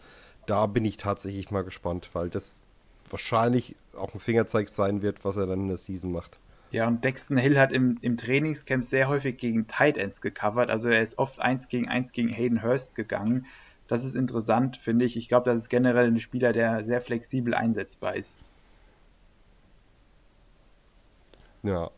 [0.47, 2.65] Da bin ich tatsächlich mal gespannt, weil das
[3.09, 6.37] wahrscheinlich auch ein Fingerzeig sein wird, was er dann in der Season macht.
[6.71, 10.69] Ja, und Dexton Hill hat im, im Trainingscamp sehr häufig gegen Tight Ends gecovert.
[10.69, 13.45] Also er ist oft 1 gegen 1 gegen Hayden Hurst gegangen.
[13.89, 15.17] Das ist interessant, finde ich.
[15.17, 18.39] Ich glaube, das ist generell ein Spieler, der sehr flexibel einsetzbar ist.
[21.63, 21.89] Ja.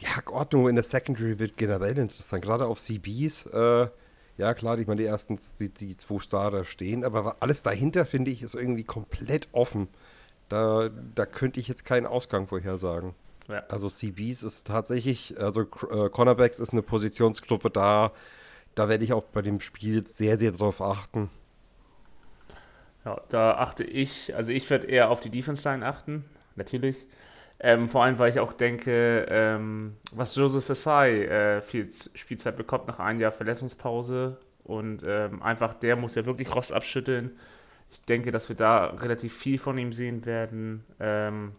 [0.00, 2.44] Ja, Ordnung in der Secondary wird generell interessant.
[2.44, 3.46] Gerade auf CBs.
[3.46, 3.88] Äh,
[4.36, 8.30] ja, klar, ich meine, die ersten, die, die zwei Starter stehen, aber alles dahinter, finde
[8.30, 9.88] ich, ist irgendwie komplett offen.
[10.50, 13.14] Da, da könnte ich jetzt keinen Ausgang vorhersagen.
[13.48, 13.62] Ja.
[13.68, 18.12] Also CBs ist tatsächlich, also äh, Cornerbacks ist eine Positionsgruppe da.
[18.74, 21.30] Da werde ich auch bei dem Spiel sehr, sehr drauf achten.
[23.04, 26.24] Ja, da achte ich, also ich werde eher auf die Defense-Line achten,
[26.56, 27.06] natürlich.
[27.60, 32.88] Ähm, vor allem, weil ich auch denke, ähm, was Joseph Versailles äh, viel Spielzeit bekommt
[32.88, 37.30] nach einem Jahr Verletzungspause und ähm, einfach der muss ja wirklich Rost abschütteln.
[37.92, 41.52] Ich denke, dass wir da relativ viel von ihm sehen werden ähm,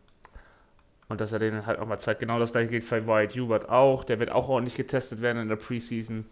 [1.08, 2.20] und dass er den halt auch mal zeigt.
[2.20, 4.04] Genau das gleiche gilt für Wyatt Hubert auch.
[4.04, 6.26] Der wird auch ordentlich getestet werden in der Preseason.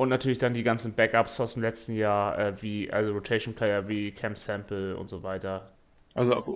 [0.00, 3.86] Und natürlich dann die ganzen Backups aus dem letzten Jahr, äh, wie also Rotation Player
[3.86, 5.72] wie Cam Sample und so weiter.
[6.14, 6.48] Also auf,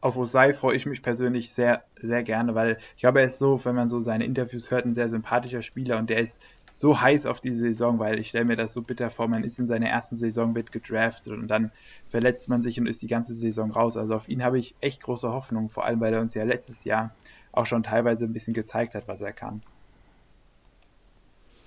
[0.00, 3.62] auf Osai freue ich mich persönlich sehr, sehr gerne, weil ich glaube, er ist so,
[3.66, 6.40] wenn man so seine Interviews hört, ein sehr sympathischer Spieler und der ist
[6.74, 9.58] so heiß auf diese Saison, weil ich stelle mir das so bitter vor, man ist
[9.58, 11.70] in seiner ersten Saison, wird gedraftet und dann
[12.08, 13.98] verletzt man sich und ist die ganze Saison raus.
[13.98, 16.84] Also auf ihn habe ich echt große Hoffnung, vor allem weil er uns ja letztes
[16.84, 17.14] Jahr
[17.52, 19.60] auch schon teilweise ein bisschen gezeigt hat, was er kann.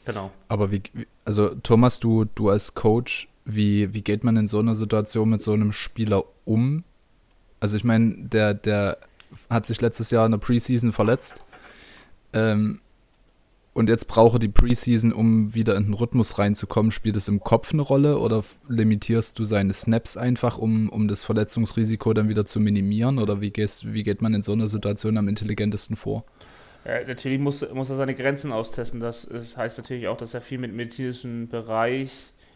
[0.05, 0.31] Genau.
[0.47, 0.81] Aber wie,
[1.25, 5.41] also Thomas, du, du als Coach, wie, wie geht man in so einer Situation mit
[5.41, 6.83] so einem Spieler um?
[7.59, 8.97] Also ich meine, der, der
[9.49, 11.45] hat sich letztes Jahr in der Preseason verletzt.
[12.33, 12.79] Ähm,
[13.73, 16.91] und jetzt brauche die Preseason, um wieder in den Rhythmus reinzukommen.
[16.91, 21.23] Spielt es im Kopf eine Rolle oder limitierst du seine Snaps einfach, um, um das
[21.23, 23.17] Verletzungsrisiko dann wieder zu minimieren?
[23.17, 26.25] Oder wie, gehst, wie geht man in so einer Situation am intelligentesten vor?
[26.86, 29.00] Ja, natürlich muss, muss er seine Grenzen austesten.
[29.00, 32.12] Das, das heißt natürlich auch, dass er viel mit dem medizinischen Bereich,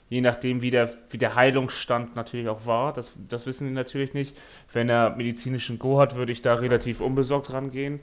[0.10, 4.14] je nachdem wie der, wie der Heilungsstand natürlich auch war, das, das wissen wir natürlich
[4.14, 4.36] nicht.
[4.72, 8.00] Wenn er medizinischen Go hat, würde ich da relativ unbesorgt rangehen.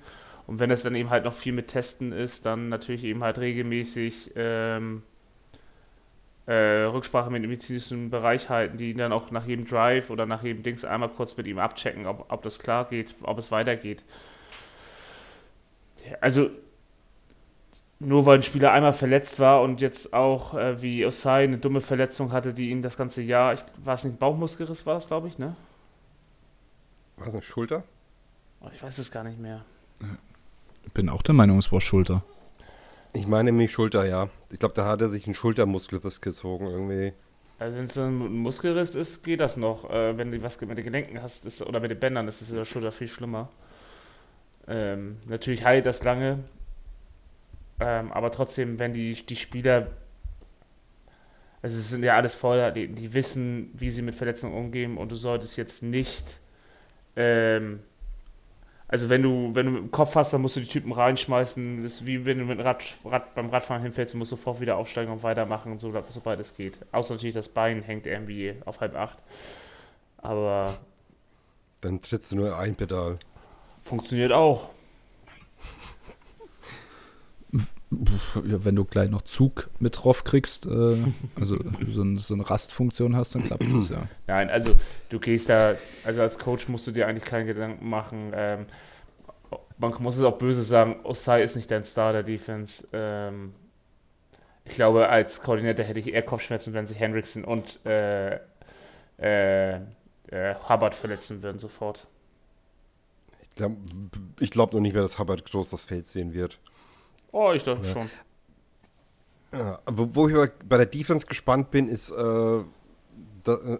[0.46, 3.38] Und wenn es dann eben halt noch viel mit Testen ist, dann natürlich eben halt
[3.38, 5.02] regelmäßig ähm,
[6.46, 10.42] äh, Rücksprache mit dem medizinischen Bereich halten, die dann auch nach jedem Drive oder nach
[10.42, 14.04] jedem Dings einmal kurz mit ihm abchecken, ob, ob das klar geht, ob es weitergeht.
[16.20, 16.50] Also
[17.98, 21.80] nur weil ein Spieler einmal verletzt war und jetzt auch äh, wie Osai eine dumme
[21.80, 25.28] Verletzung hatte, die ihn das ganze Jahr, ich, war es nicht Bauchmuskelriss, war das glaube
[25.28, 25.56] ich, ne?
[27.16, 27.84] War es eine Schulter?
[28.60, 29.64] Oh, ich weiß es gar nicht mehr.
[30.84, 32.24] Ich bin auch der Meinung, es war Schulter.
[33.12, 34.28] Ich meine nämlich Schulter, ja.
[34.50, 37.12] Ich glaube, da hat er sich einen Schultermuskelriss gezogen irgendwie.
[37.58, 39.88] Also wenn es ein Muskelriss ist, geht das noch.
[39.90, 42.50] Äh, wenn du was mit den Gelenken hast ist, oder mit den Bändern, ist es
[42.50, 43.48] in der Schulter viel schlimmer.
[44.68, 46.38] Ähm, natürlich heilt das lange.
[47.80, 49.88] Ähm, aber trotzdem, wenn die, die Spieler,
[51.62, 52.38] also es sind ja alles
[52.74, 56.38] die, die wissen, wie sie mit Verletzungen umgehen und du solltest jetzt nicht
[57.16, 57.80] ähm,
[58.88, 61.82] also wenn du, wenn du im Kopf hast, dann musst du die Typen reinschmeißen.
[61.82, 64.76] Das ist wie wenn du mit Rad, Rad, beim Radfahren hinfällst, du musst sofort wieder
[64.76, 66.78] aufsteigen und weitermachen, so, sobald es geht.
[66.92, 69.18] Außer natürlich das Bein hängt irgendwie auf halb acht.
[70.18, 70.78] Aber.
[71.80, 73.18] Dann trittst du nur ein Pedal.
[73.82, 74.70] Funktioniert auch.
[78.46, 80.96] Ja, wenn du gleich noch Zug mit drauf kriegst, äh,
[81.38, 84.08] also so, ein, so, eine Rastfunktion hast, dann klappt das ja.
[84.26, 84.74] Nein, also
[85.10, 88.32] du gehst da, also als Coach musst du dir eigentlich keinen Gedanken machen.
[88.34, 88.66] Ähm,
[89.76, 92.88] man muss es auch böse sagen, Osai ist nicht dein Star der Defense.
[92.92, 93.52] Ähm,
[94.64, 98.36] ich glaube, als Koordinator hätte ich eher Kopfschmerzen, wenn sich Hendrickson und äh,
[99.18, 102.06] äh, äh Hubbard verletzen würden sofort.
[104.40, 106.58] Ich glaube noch nicht mehr, dass Hubbard groß das Feld sehen wird.
[107.32, 107.92] Oh, ich dachte ja.
[107.92, 108.10] schon.
[109.52, 112.64] Ja, wo ich bei der Defense gespannt bin, ist, äh,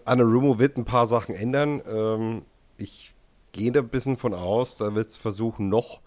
[0.05, 1.81] Anna Rumo wird ein paar Sachen ändern.
[1.87, 2.45] Ähm,
[2.77, 3.13] ich
[3.51, 6.01] gehe da ein bisschen von aus, da wird es versuchen, noch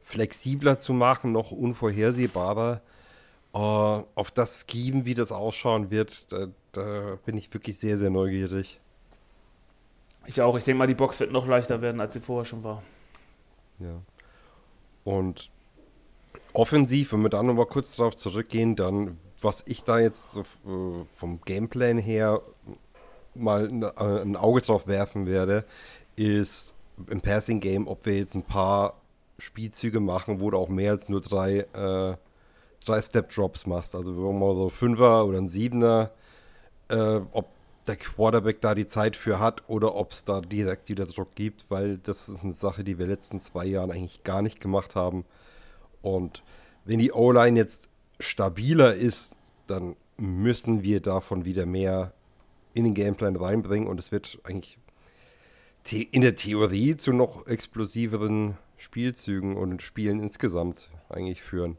[0.00, 2.82] flexibler zu machen, noch unvorhersehbarer.
[3.52, 8.10] Äh, auf das Scheme, wie das ausschauen wird, da, da, bin ich wirklich sehr, sehr
[8.10, 8.80] neugierig.
[10.26, 10.56] Ich auch.
[10.56, 12.82] Ich denke mal, die Box wird noch leichter werden, als sie vorher schon war.
[13.80, 14.00] Ja.
[15.04, 15.50] Und
[16.52, 21.04] offensiv, wenn wir da nochmal kurz darauf zurückgehen, dann, was ich da jetzt so, äh,
[21.16, 22.42] vom Gameplan her
[23.34, 25.64] mal äh, ein Auge drauf werfen werde,
[26.16, 26.74] ist
[27.08, 29.00] im Passing Game, ob wir jetzt ein paar
[29.38, 32.16] Spielzüge machen, wo du auch mehr als nur drei, äh,
[32.84, 33.94] drei Step Drops machst.
[33.94, 36.10] Also wenn man so Fünfer oder ein Siebener,
[36.88, 37.48] äh, ob
[37.90, 41.68] der Quarterback da die Zeit für hat oder ob es da direkt wieder Druck gibt,
[41.70, 45.24] weil das ist eine Sache, die wir letzten zwei Jahren eigentlich gar nicht gemacht haben.
[46.00, 46.44] Und
[46.84, 47.88] wenn die O-Line jetzt
[48.20, 49.34] stabiler ist,
[49.66, 52.12] dann müssen wir davon wieder mehr
[52.74, 54.78] in den Gameplan reinbringen und es wird eigentlich
[56.12, 61.76] in der Theorie zu noch explosiveren Spielzügen und Spielen insgesamt eigentlich führen.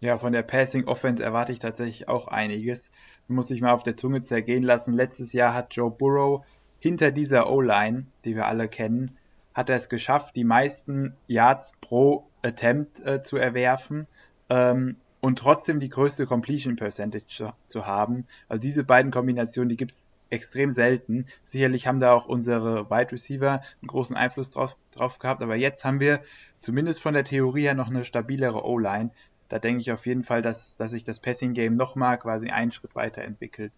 [0.00, 2.90] Ja, von der Passing Offense erwarte ich tatsächlich auch einiges.
[3.30, 4.92] Muss ich mal auf der Zunge zergehen lassen.
[4.92, 6.44] Letztes Jahr hat Joe Burrow
[6.80, 9.16] hinter dieser O-Line, die wir alle kennen,
[9.54, 14.06] hat er es geschafft, die meisten Yards pro Attempt äh, zu erwerfen
[14.48, 18.26] ähm, und trotzdem die größte Completion Percentage zu, zu haben.
[18.48, 21.26] Also diese beiden Kombinationen, die gibt es extrem selten.
[21.44, 25.84] Sicherlich haben da auch unsere Wide Receiver einen großen Einfluss drauf, drauf gehabt, aber jetzt
[25.84, 26.22] haben wir
[26.60, 29.10] zumindest von der Theorie her noch eine stabilere O-Line.
[29.50, 32.94] Da denke ich auf jeden Fall, dass, dass sich das Passing-Game nochmal quasi einen Schritt
[32.94, 33.72] weiterentwickelt.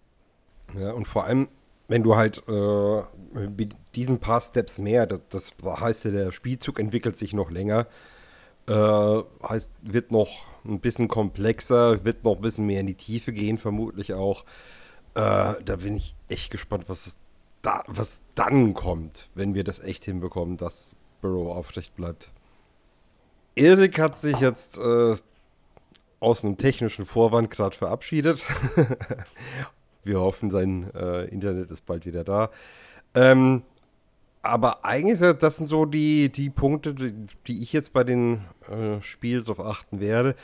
[0.79, 1.49] Ja, und vor allem,
[1.89, 3.03] wenn du halt äh,
[3.49, 7.87] mit diesen paar Steps mehr, das, das heißt ja, der Spielzug entwickelt sich noch länger,
[8.69, 13.33] äh, heißt, wird noch ein bisschen komplexer, wird noch ein bisschen mehr in die Tiefe
[13.33, 14.45] gehen, vermutlich auch.
[15.15, 17.17] Äh, da bin ich echt gespannt, was,
[17.63, 22.31] da, was dann kommt, wenn wir das echt hinbekommen, dass Burrow aufrecht bleibt.
[23.55, 25.17] Erik hat sich jetzt äh,
[26.23, 28.45] aus einem technischen Vorwand gerade verabschiedet.
[30.05, 32.51] wir hoffen, sein äh, Internet ist bald wieder da.
[33.15, 33.63] Ähm,
[34.41, 39.45] aber eigentlich, das sind so die, die Punkte, die, ich jetzt bei den äh, Spielen
[39.45, 40.35] darauf achten werde.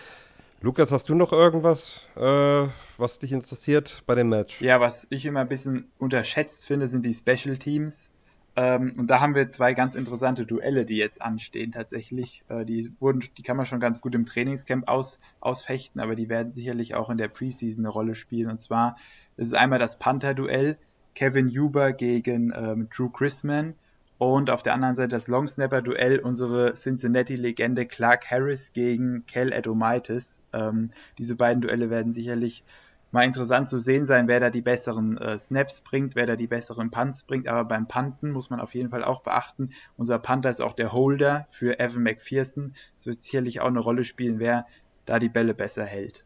[0.60, 4.60] Lukas, hast du noch irgendwas, äh, was dich interessiert bei dem Match?
[4.60, 8.10] Ja, was ich immer ein bisschen unterschätzt finde, sind die Special Teams.
[8.58, 12.42] Ähm, und da haben wir zwei ganz interessante Duelle, die jetzt anstehen tatsächlich.
[12.48, 16.28] Äh, die wurden, die kann man schon ganz gut im Trainingscamp aus, ausfechten, aber die
[16.28, 18.50] werden sicherlich auch in der Preseason eine Rolle spielen.
[18.50, 18.96] Und zwar
[19.36, 20.76] ist es einmal das Panther-Duell,
[21.14, 23.74] Kevin Huber gegen ähm, Drew Chrisman
[24.18, 30.40] und auf der anderen Seite das Longsnapper-Duell, unsere Cincinnati-Legende Clark Harris gegen Kel Edomaitis.
[30.52, 32.64] Ähm, diese beiden Duelle werden sicherlich
[33.10, 36.46] mal interessant zu sehen sein, wer da die besseren äh, Snaps bringt, wer da die
[36.46, 37.48] besseren Punts bringt.
[37.48, 40.92] Aber beim Punten muss man auf jeden Fall auch beachten, unser Punter ist auch der
[40.92, 42.74] Holder für Evan McPherson.
[43.00, 44.66] Es wird sicherlich auch eine Rolle spielen, wer
[45.06, 46.24] da die Bälle besser hält.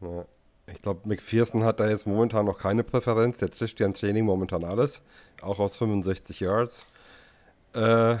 [0.00, 0.24] Ja.
[0.72, 3.38] Ich glaube, McPherson hat da jetzt momentan noch keine Präferenz.
[3.38, 5.04] Der trifft ja im Training momentan alles,
[5.40, 6.86] auch aus 65 Yards.
[7.72, 8.16] Äh,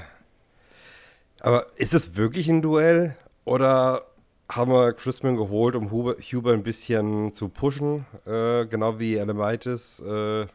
[1.40, 4.06] aber ist es wirklich ein Duell oder
[4.48, 8.06] haben wir Chrisman geholt, um Huber, Huber ein bisschen zu pushen?
[8.24, 10.00] Äh, genau wie Elemaitis.
[10.00, 10.46] Äh,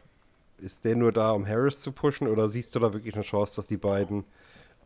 [0.58, 3.56] ist der nur da, um Harris zu pushen oder siehst du da wirklich eine Chance,
[3.56, 4.24] dass die beiden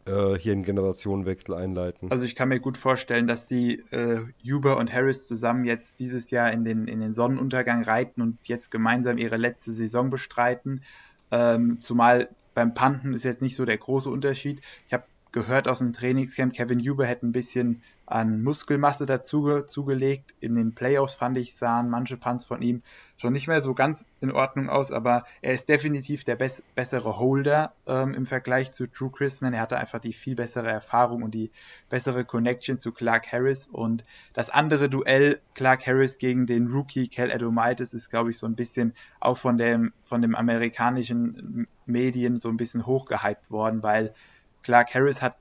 [0.06, 2.10] äh, hier einen Generationenwechsel einleiten.
[2.10, 6.30] Also ich kann mir gut vorstellen, dass die äh, Huber und Harris zusammen jetzt dieses
[6.30, 10.82] Jahr in den, in den Sonnenuntergang reiten und jetzt gemeinsam ihre letzte Saison bestreiten.
[11.30, 14.62] Ähm, zumal beim Panten ist jetzt nicht so der große Unterschied.
[14.86, 20.34] Ich habe gehört aus dem Trainingscamp, Kevin Huber hätte ein bisschen an Muskelmasse dazu zugelegt.
[20.40, 22.82] In den Playoffs fand ich, sahen manche Punts von ihm
[23.16, 27.18] schon nicht mehr so ganz in Ordnung aus, aber er ist definitiv der bess bessere
[27.18, 29.54] Holder ähm, im Vergleich zu Drew Chrisman.
[29.54, 31.50] Er hatte einfach die viel bessere Erfahrung und die
[31.88, 33.68] bessere Connection zu Clark Harris.
[33.68, 38.46] Und das andere Duell, Clark Harris gegen den Rookie Cal Edomitis, ist, glaube ich, so
[38.46, 44.14] ein bisschen auch von dem, von dem amerikanischen Medien so ein bisschen hochgehypt worden, weil
[44.62, 45.36] Clark Harris hat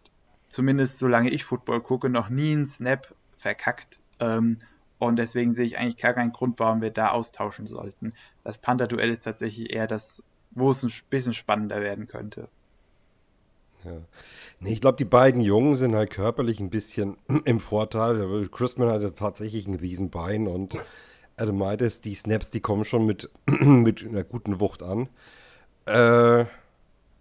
[0.56, 4.00] zumindest solange ich Football gucke, noch nie einen Snap verkackt.
[4.22, 4.60] Ähm,
[5.00, 8.14] und deswegen sehe ich eigentlich gar keinen Grund, warum wir da austauschen sollten.
[8.46, 12.48] Das Panther-Duell ist tatsächlich eher das, wo es ein bisschen spannender werden könnte.
[13.84, 13.98] Ja.
[14.62, 18.48] Nee, ich glaube, die beiden Jungen sind halt körperlich ein bisschen im Vorteil.
[18.50, 20.78] Chrisman hatte tatsächlich ein Riesenbein und
[21.36, 25.10] Adamitis, die Snaps, die kommen schon mit, mit einer guten Wucht an.
[25.86, 26.46] Äh,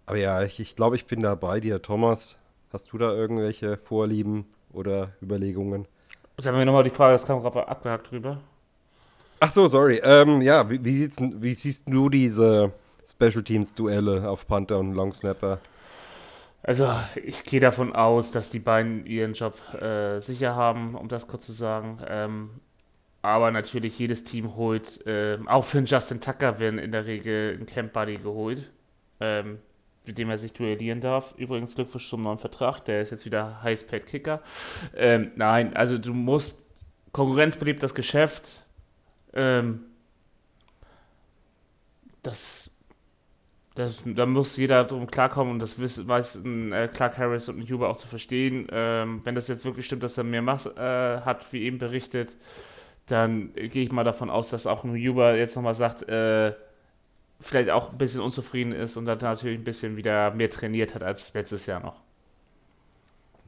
[0.05, 2.37] aber ja, ich, ich glaube, ich bin da bei dir, Thomas.
[2.75, 5.87] Hast du da irgendwelche Vorlieben oder Überlegungen?
[6.35, 8.41] Jetzt haben wir nochmal die Frage, das kam gerade abgehakt drüber.
[9.39, 10.01] Ach so, sorry.
[10.03, 11.09] Ähm, ja, wie, wie,
[11.41, 12.73] wie, siehst du diese
[13.09, 15.59] Special Teams Duelle auf Panther und Long Snapper?
[16.63, 16.89] Also,
[17.23, 21.45] ich gehe davon aus, dass die beiden ihren Job äh, sicher haben, um das kurz
[21.45, 21.99] zu sagen.
[22.05, 22.49] Ähm,
[23.21, 27.57] aber natürlich, jedes Team holt, äh, auch für einen Justin Tucker werden in der Regel
[27.57, 28.69] ein Camp Buddy geholt.
[29.21, 29.59] Ähm,
[30.07, 31.33] mit dem er sich duellieren darf.
[31.37, 34.41] Übrigens Glückwunsch zum neuen Vertrag, der ist jetzt wieder Highest-Paid Kicker.
[34.95, 36.65] Ähm, nein, also du musst,
[37.11, 38.63] Konkurrenz belebt das Geschäft.
[39.33, 39.81] Ähm,
[42.21, 42.75] das,
[43.75, 47.59] das, da muss jeder drum klarkommen und das weiß, weiß ein, äh, Clark Harris und
[47.59, 48.67] ein Huber auch zu verstehen.
[48.71, 52.31] Ähm, wenn das jetzt wirklich stimmt, dass er mehr Masse äh, hat, wie eben berichtet,
[53.07, 56.53] dann gehe ich mal davon aus, dass auch ein Huber jetzt nochmal sagt, äh,
[57.41, 61.03] vielleicht auch ein bisschen unzufrieden ist und dann natürlich ein bisschen wieder mehr trainiert hat
[61.03, 62.01] als letztes Jahr noch.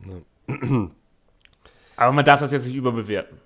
[0.06, 0.56] Ja.
[1.96, 3.40] Aber man darf das jetzt nicht überbewerten.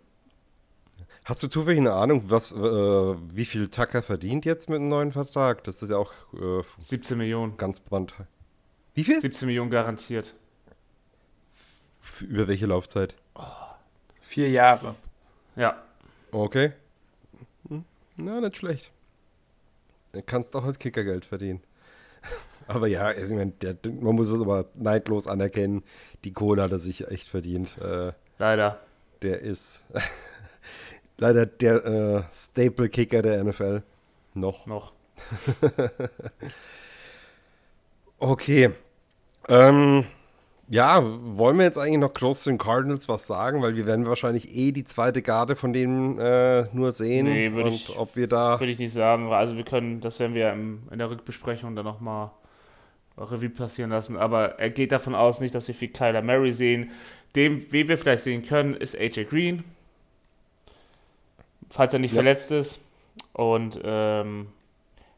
[1.23, 5.11] Hast du zufällig eine Ahnung, was, äh, wie viel Tucker verdient jetzt mit einem neuen
[5.11, 5.63] Vertrag?
[5.63, 7.57] Das ist ja auch äh, 17 Millionen.
[7.57, 8.13] Ganz brand.
[8.95, 9.21] Wie viel?
[9.21, 10.33] 17 Millionen garantiert.
[12.03, 13.15] F- Über welche Laufzeit?
[14.23, 14.95] Vier Jahre.
[15.55, 15.81] Ja.
[16.31, 16.73] Okay.
[17.69, 17.85] Hm,
[18.17, 18.91] Na, nicht schlecht.
[20.11, 21.61] Du kannst auch als Kicker Geld verdienen.
[22.67, 25.83] Aber ja, also ich meine, der, man muss es aber neidlos anerkennen.
[26.23, 27.77] Die Kohle hat er sich echt verdient.
[27.79, 28.79] Äh, Leider.
[29.23, 29.83] der ist
[31.17, 33.83] leider der äh, Staple-Kicker der NFL.
[34.35, 34.65] Noch.
[34.67, 34.93] Noch.
[38.21, 38.69] Okay.
[39.49, 40.05] Ähm,
[40.73, 43.61] ja, wollen wir jetzt eigentlich noch groß zu den Cardinals was sagen?
[43.61, 47.25] Weil wir werden wahrscheinlich eh die zweite Garde von denen äh, nur sehen.
[47.25, 48.57] Nee, würde Und ich- ob wir da.
[48.59, 49.31] Würde ich nicht sagen.
[49.33, 52.31] Also wir können, das werden wir im, in der Rückbesprechung dann nochmal
[53.17, 54.15] Revue passieren lassen.
[54.17, 56.91] Aber er geht davon aus nicht, dass wir viel Kyler Murray sehen.
[57.35, 59.63] Dem, wen wir vielleicht sehen können, ist AJ Green.
[61.69, 62.15] Falls er nicht Ja.
[62.21, 62.83] verletzt ist.
[63.33, 64.47] Und ähm,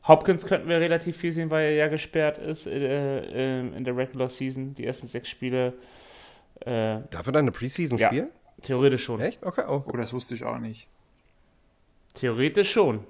[0.08, 3.96] Hopkins könnten wir relativ viel sehen, weil er ja gesperrt ist äh, äh, in der
[3.96, 4.74] Regular Season.
[4.74, 5.74] Die ersten sechs Spiele.
[6.62, 8.08] Äh, Darf er dann eine Preseason Ja.
[8.08, 8.30] spielen?
[8.62, 9.20] theoretisch schon.
[9.20, 9.44] Echt?
[9.46, 9.64] Okay.
[9.68, 9.84] Oh.
[9.86, 10.88] Oh, das wusste ich auch nicht.
[12.14, 13.04] Theoretisch schon.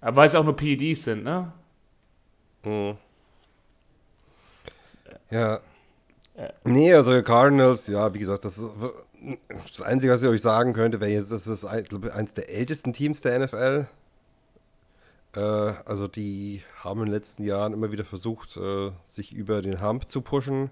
[0.00, 1.52] Aber weil es auch nur PEDs sind, ne?
[2.64, 2.96] Mhm.
[5.30, 5.60] Ja.
[6.64, 8.70] Nee, also Cardinals, ja, wie gesagt, das ist
[9.66, 13.20] das Einzige, was ich euch sagen könnte, wäre jetzt, das ist eins der ältesten Teams
[13.22, 13.86] der NFL.
[15.36, 19.80] Äh, also die haben in den letzten Jahren immer wieder versucht, äh, sich über den
[19.82, 20.70] Hump zu pushen.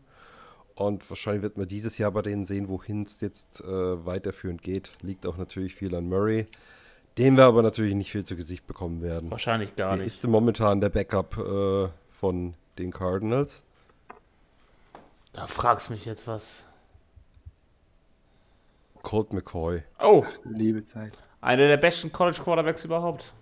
[0.74, 4.90] Und wahrscheinlich wird man dieses Jahr bei denen sehen, wohin es jetzt äh, weiterführend geht.
[5.02, 6.46] Liegt auch natürlich viel an Murray,
[7.18, 9.30] den wir aber natürlich nicht viel zu Gesicht bekommen werden.
[9.30, 10.06] Wahrscheinlich gar nicht.
[10.06, 11.88] ist momentan der Backup äh,
[12.18, 13.62] von den Cardinals?
[15.32, 16.64] Da fragst mich jetzt was.
[19.02, 19.82] Colt McCoy.
[20.00, 21.12] Oh, Du liebe Zeit.
[21.40, 23.32] einer der besten College Quarterbacks überhaupt.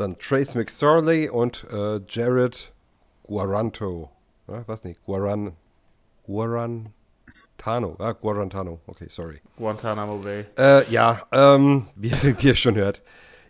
[0.00, 2.72] Dann Trace McSorley und äh, Jared
[3.24, 4.10] Guaranto.
[4.48, 5.04] Ja, was nicht?
[5.04, 5.52] Guaran.
[6.24, 7.96] Guarantano.
[7.98, 8.80] Ah, Guarantano.
[8.86, 9.42] Okay, sorry.
[9.58, 10.46] Guantanamo Bay.
[10.56, 13.02] Äh, ja, ähm, wie, wie ihr schon hört,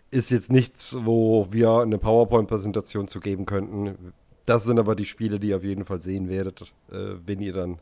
[0.09, 4.11] ist jetzt nichts, wo wir eine PowerPoint-Präsentation zu geben könnten.
[4.43, 7.53] Das sind aber die Spiele, die ihr auf jeden Fall sehen werdet, äh, wenn ihr
[7.53, 7.79] dann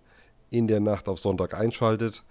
[0.51, 2.23] in der Nacht auf Sonntag einschaltet.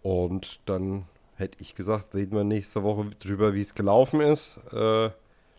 [0.00, 1.04] Und dann
[1.38, 4.60] hätte ich gesagt, reden wir nächste Woche drüber, wie es gelaufen ist.
[4.72, 5.10] Äh,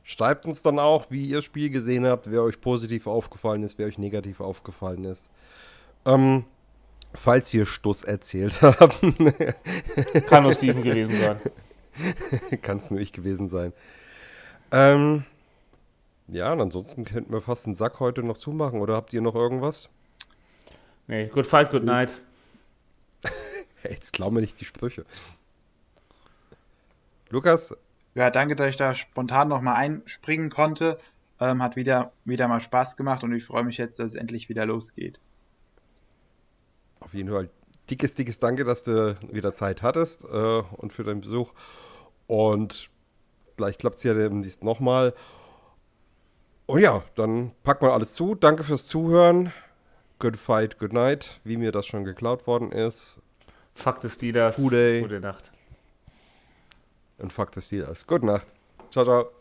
[0.03, 3.77] schreibt uns dann auch, wie ihr das Spiel gesehen habt, wer euch positiv aufgefallen ist,
[3.77, 5.30] wer euch negativ aufgefallen ist.
[6.05, 6.45] Ähm,
[7.13, 9.15] falls wir Stuss erzählt haben.
[10.27, 11.39] Kann nur Steven gewesen sein.
[12.61, 13.73] Kann es nur ich gewesen sein.
[14.71, 15.23] Ähm,
[16.27, 18.82] ja, und ansonsten könnten wir fast den Sack heute noch zumachen.
[18.82, 19.89] Oder habt ihr noch irgendwas?
[21.07, 22.11] Nee, good fight, good night.
[23.84, 25.05] Jetzt klau mir nicht die Sprüche.
[27.30, 27.75] Lukas,
[28.15, 30.97] Ja, danke, dass ich da spontan nochmal einspringen konnte.
[31.39, 34.49] Ähm, hat wieder, wieder mal Spaß gemacht und ich freue mich jetzt, dass es endlich
[34.49, 35.19] wieder losgeht.
[36.99, 37.49] auf jeden Fall
[37.89, 40.27] dickes, dickes Danke, dass du wieder Zeit hattest äh,
[40.77, 41.53] und für deinen Besuch.
[42.27, 42.89] Und
[43.57, 45.13] gleich klappt es ja demnächst nochmal.
[46.65, 48.36] Und ja, dann packen wir alles zu.
[48.36, 49.51] Danke fürs Zuhören.
[50.19, 53.19] Good fight, good night, wie mir das schon geklaut worden ist.
[53.73, 54.57] Fuck the Steelers.
[54.57, 55.49] Gute- Gute Nacht.
[57.20, 58.05] Und fuck the Steelers.
[58.07, 58.47] Gute Nacht.
[58.91, 59.38] Ciao, ciao.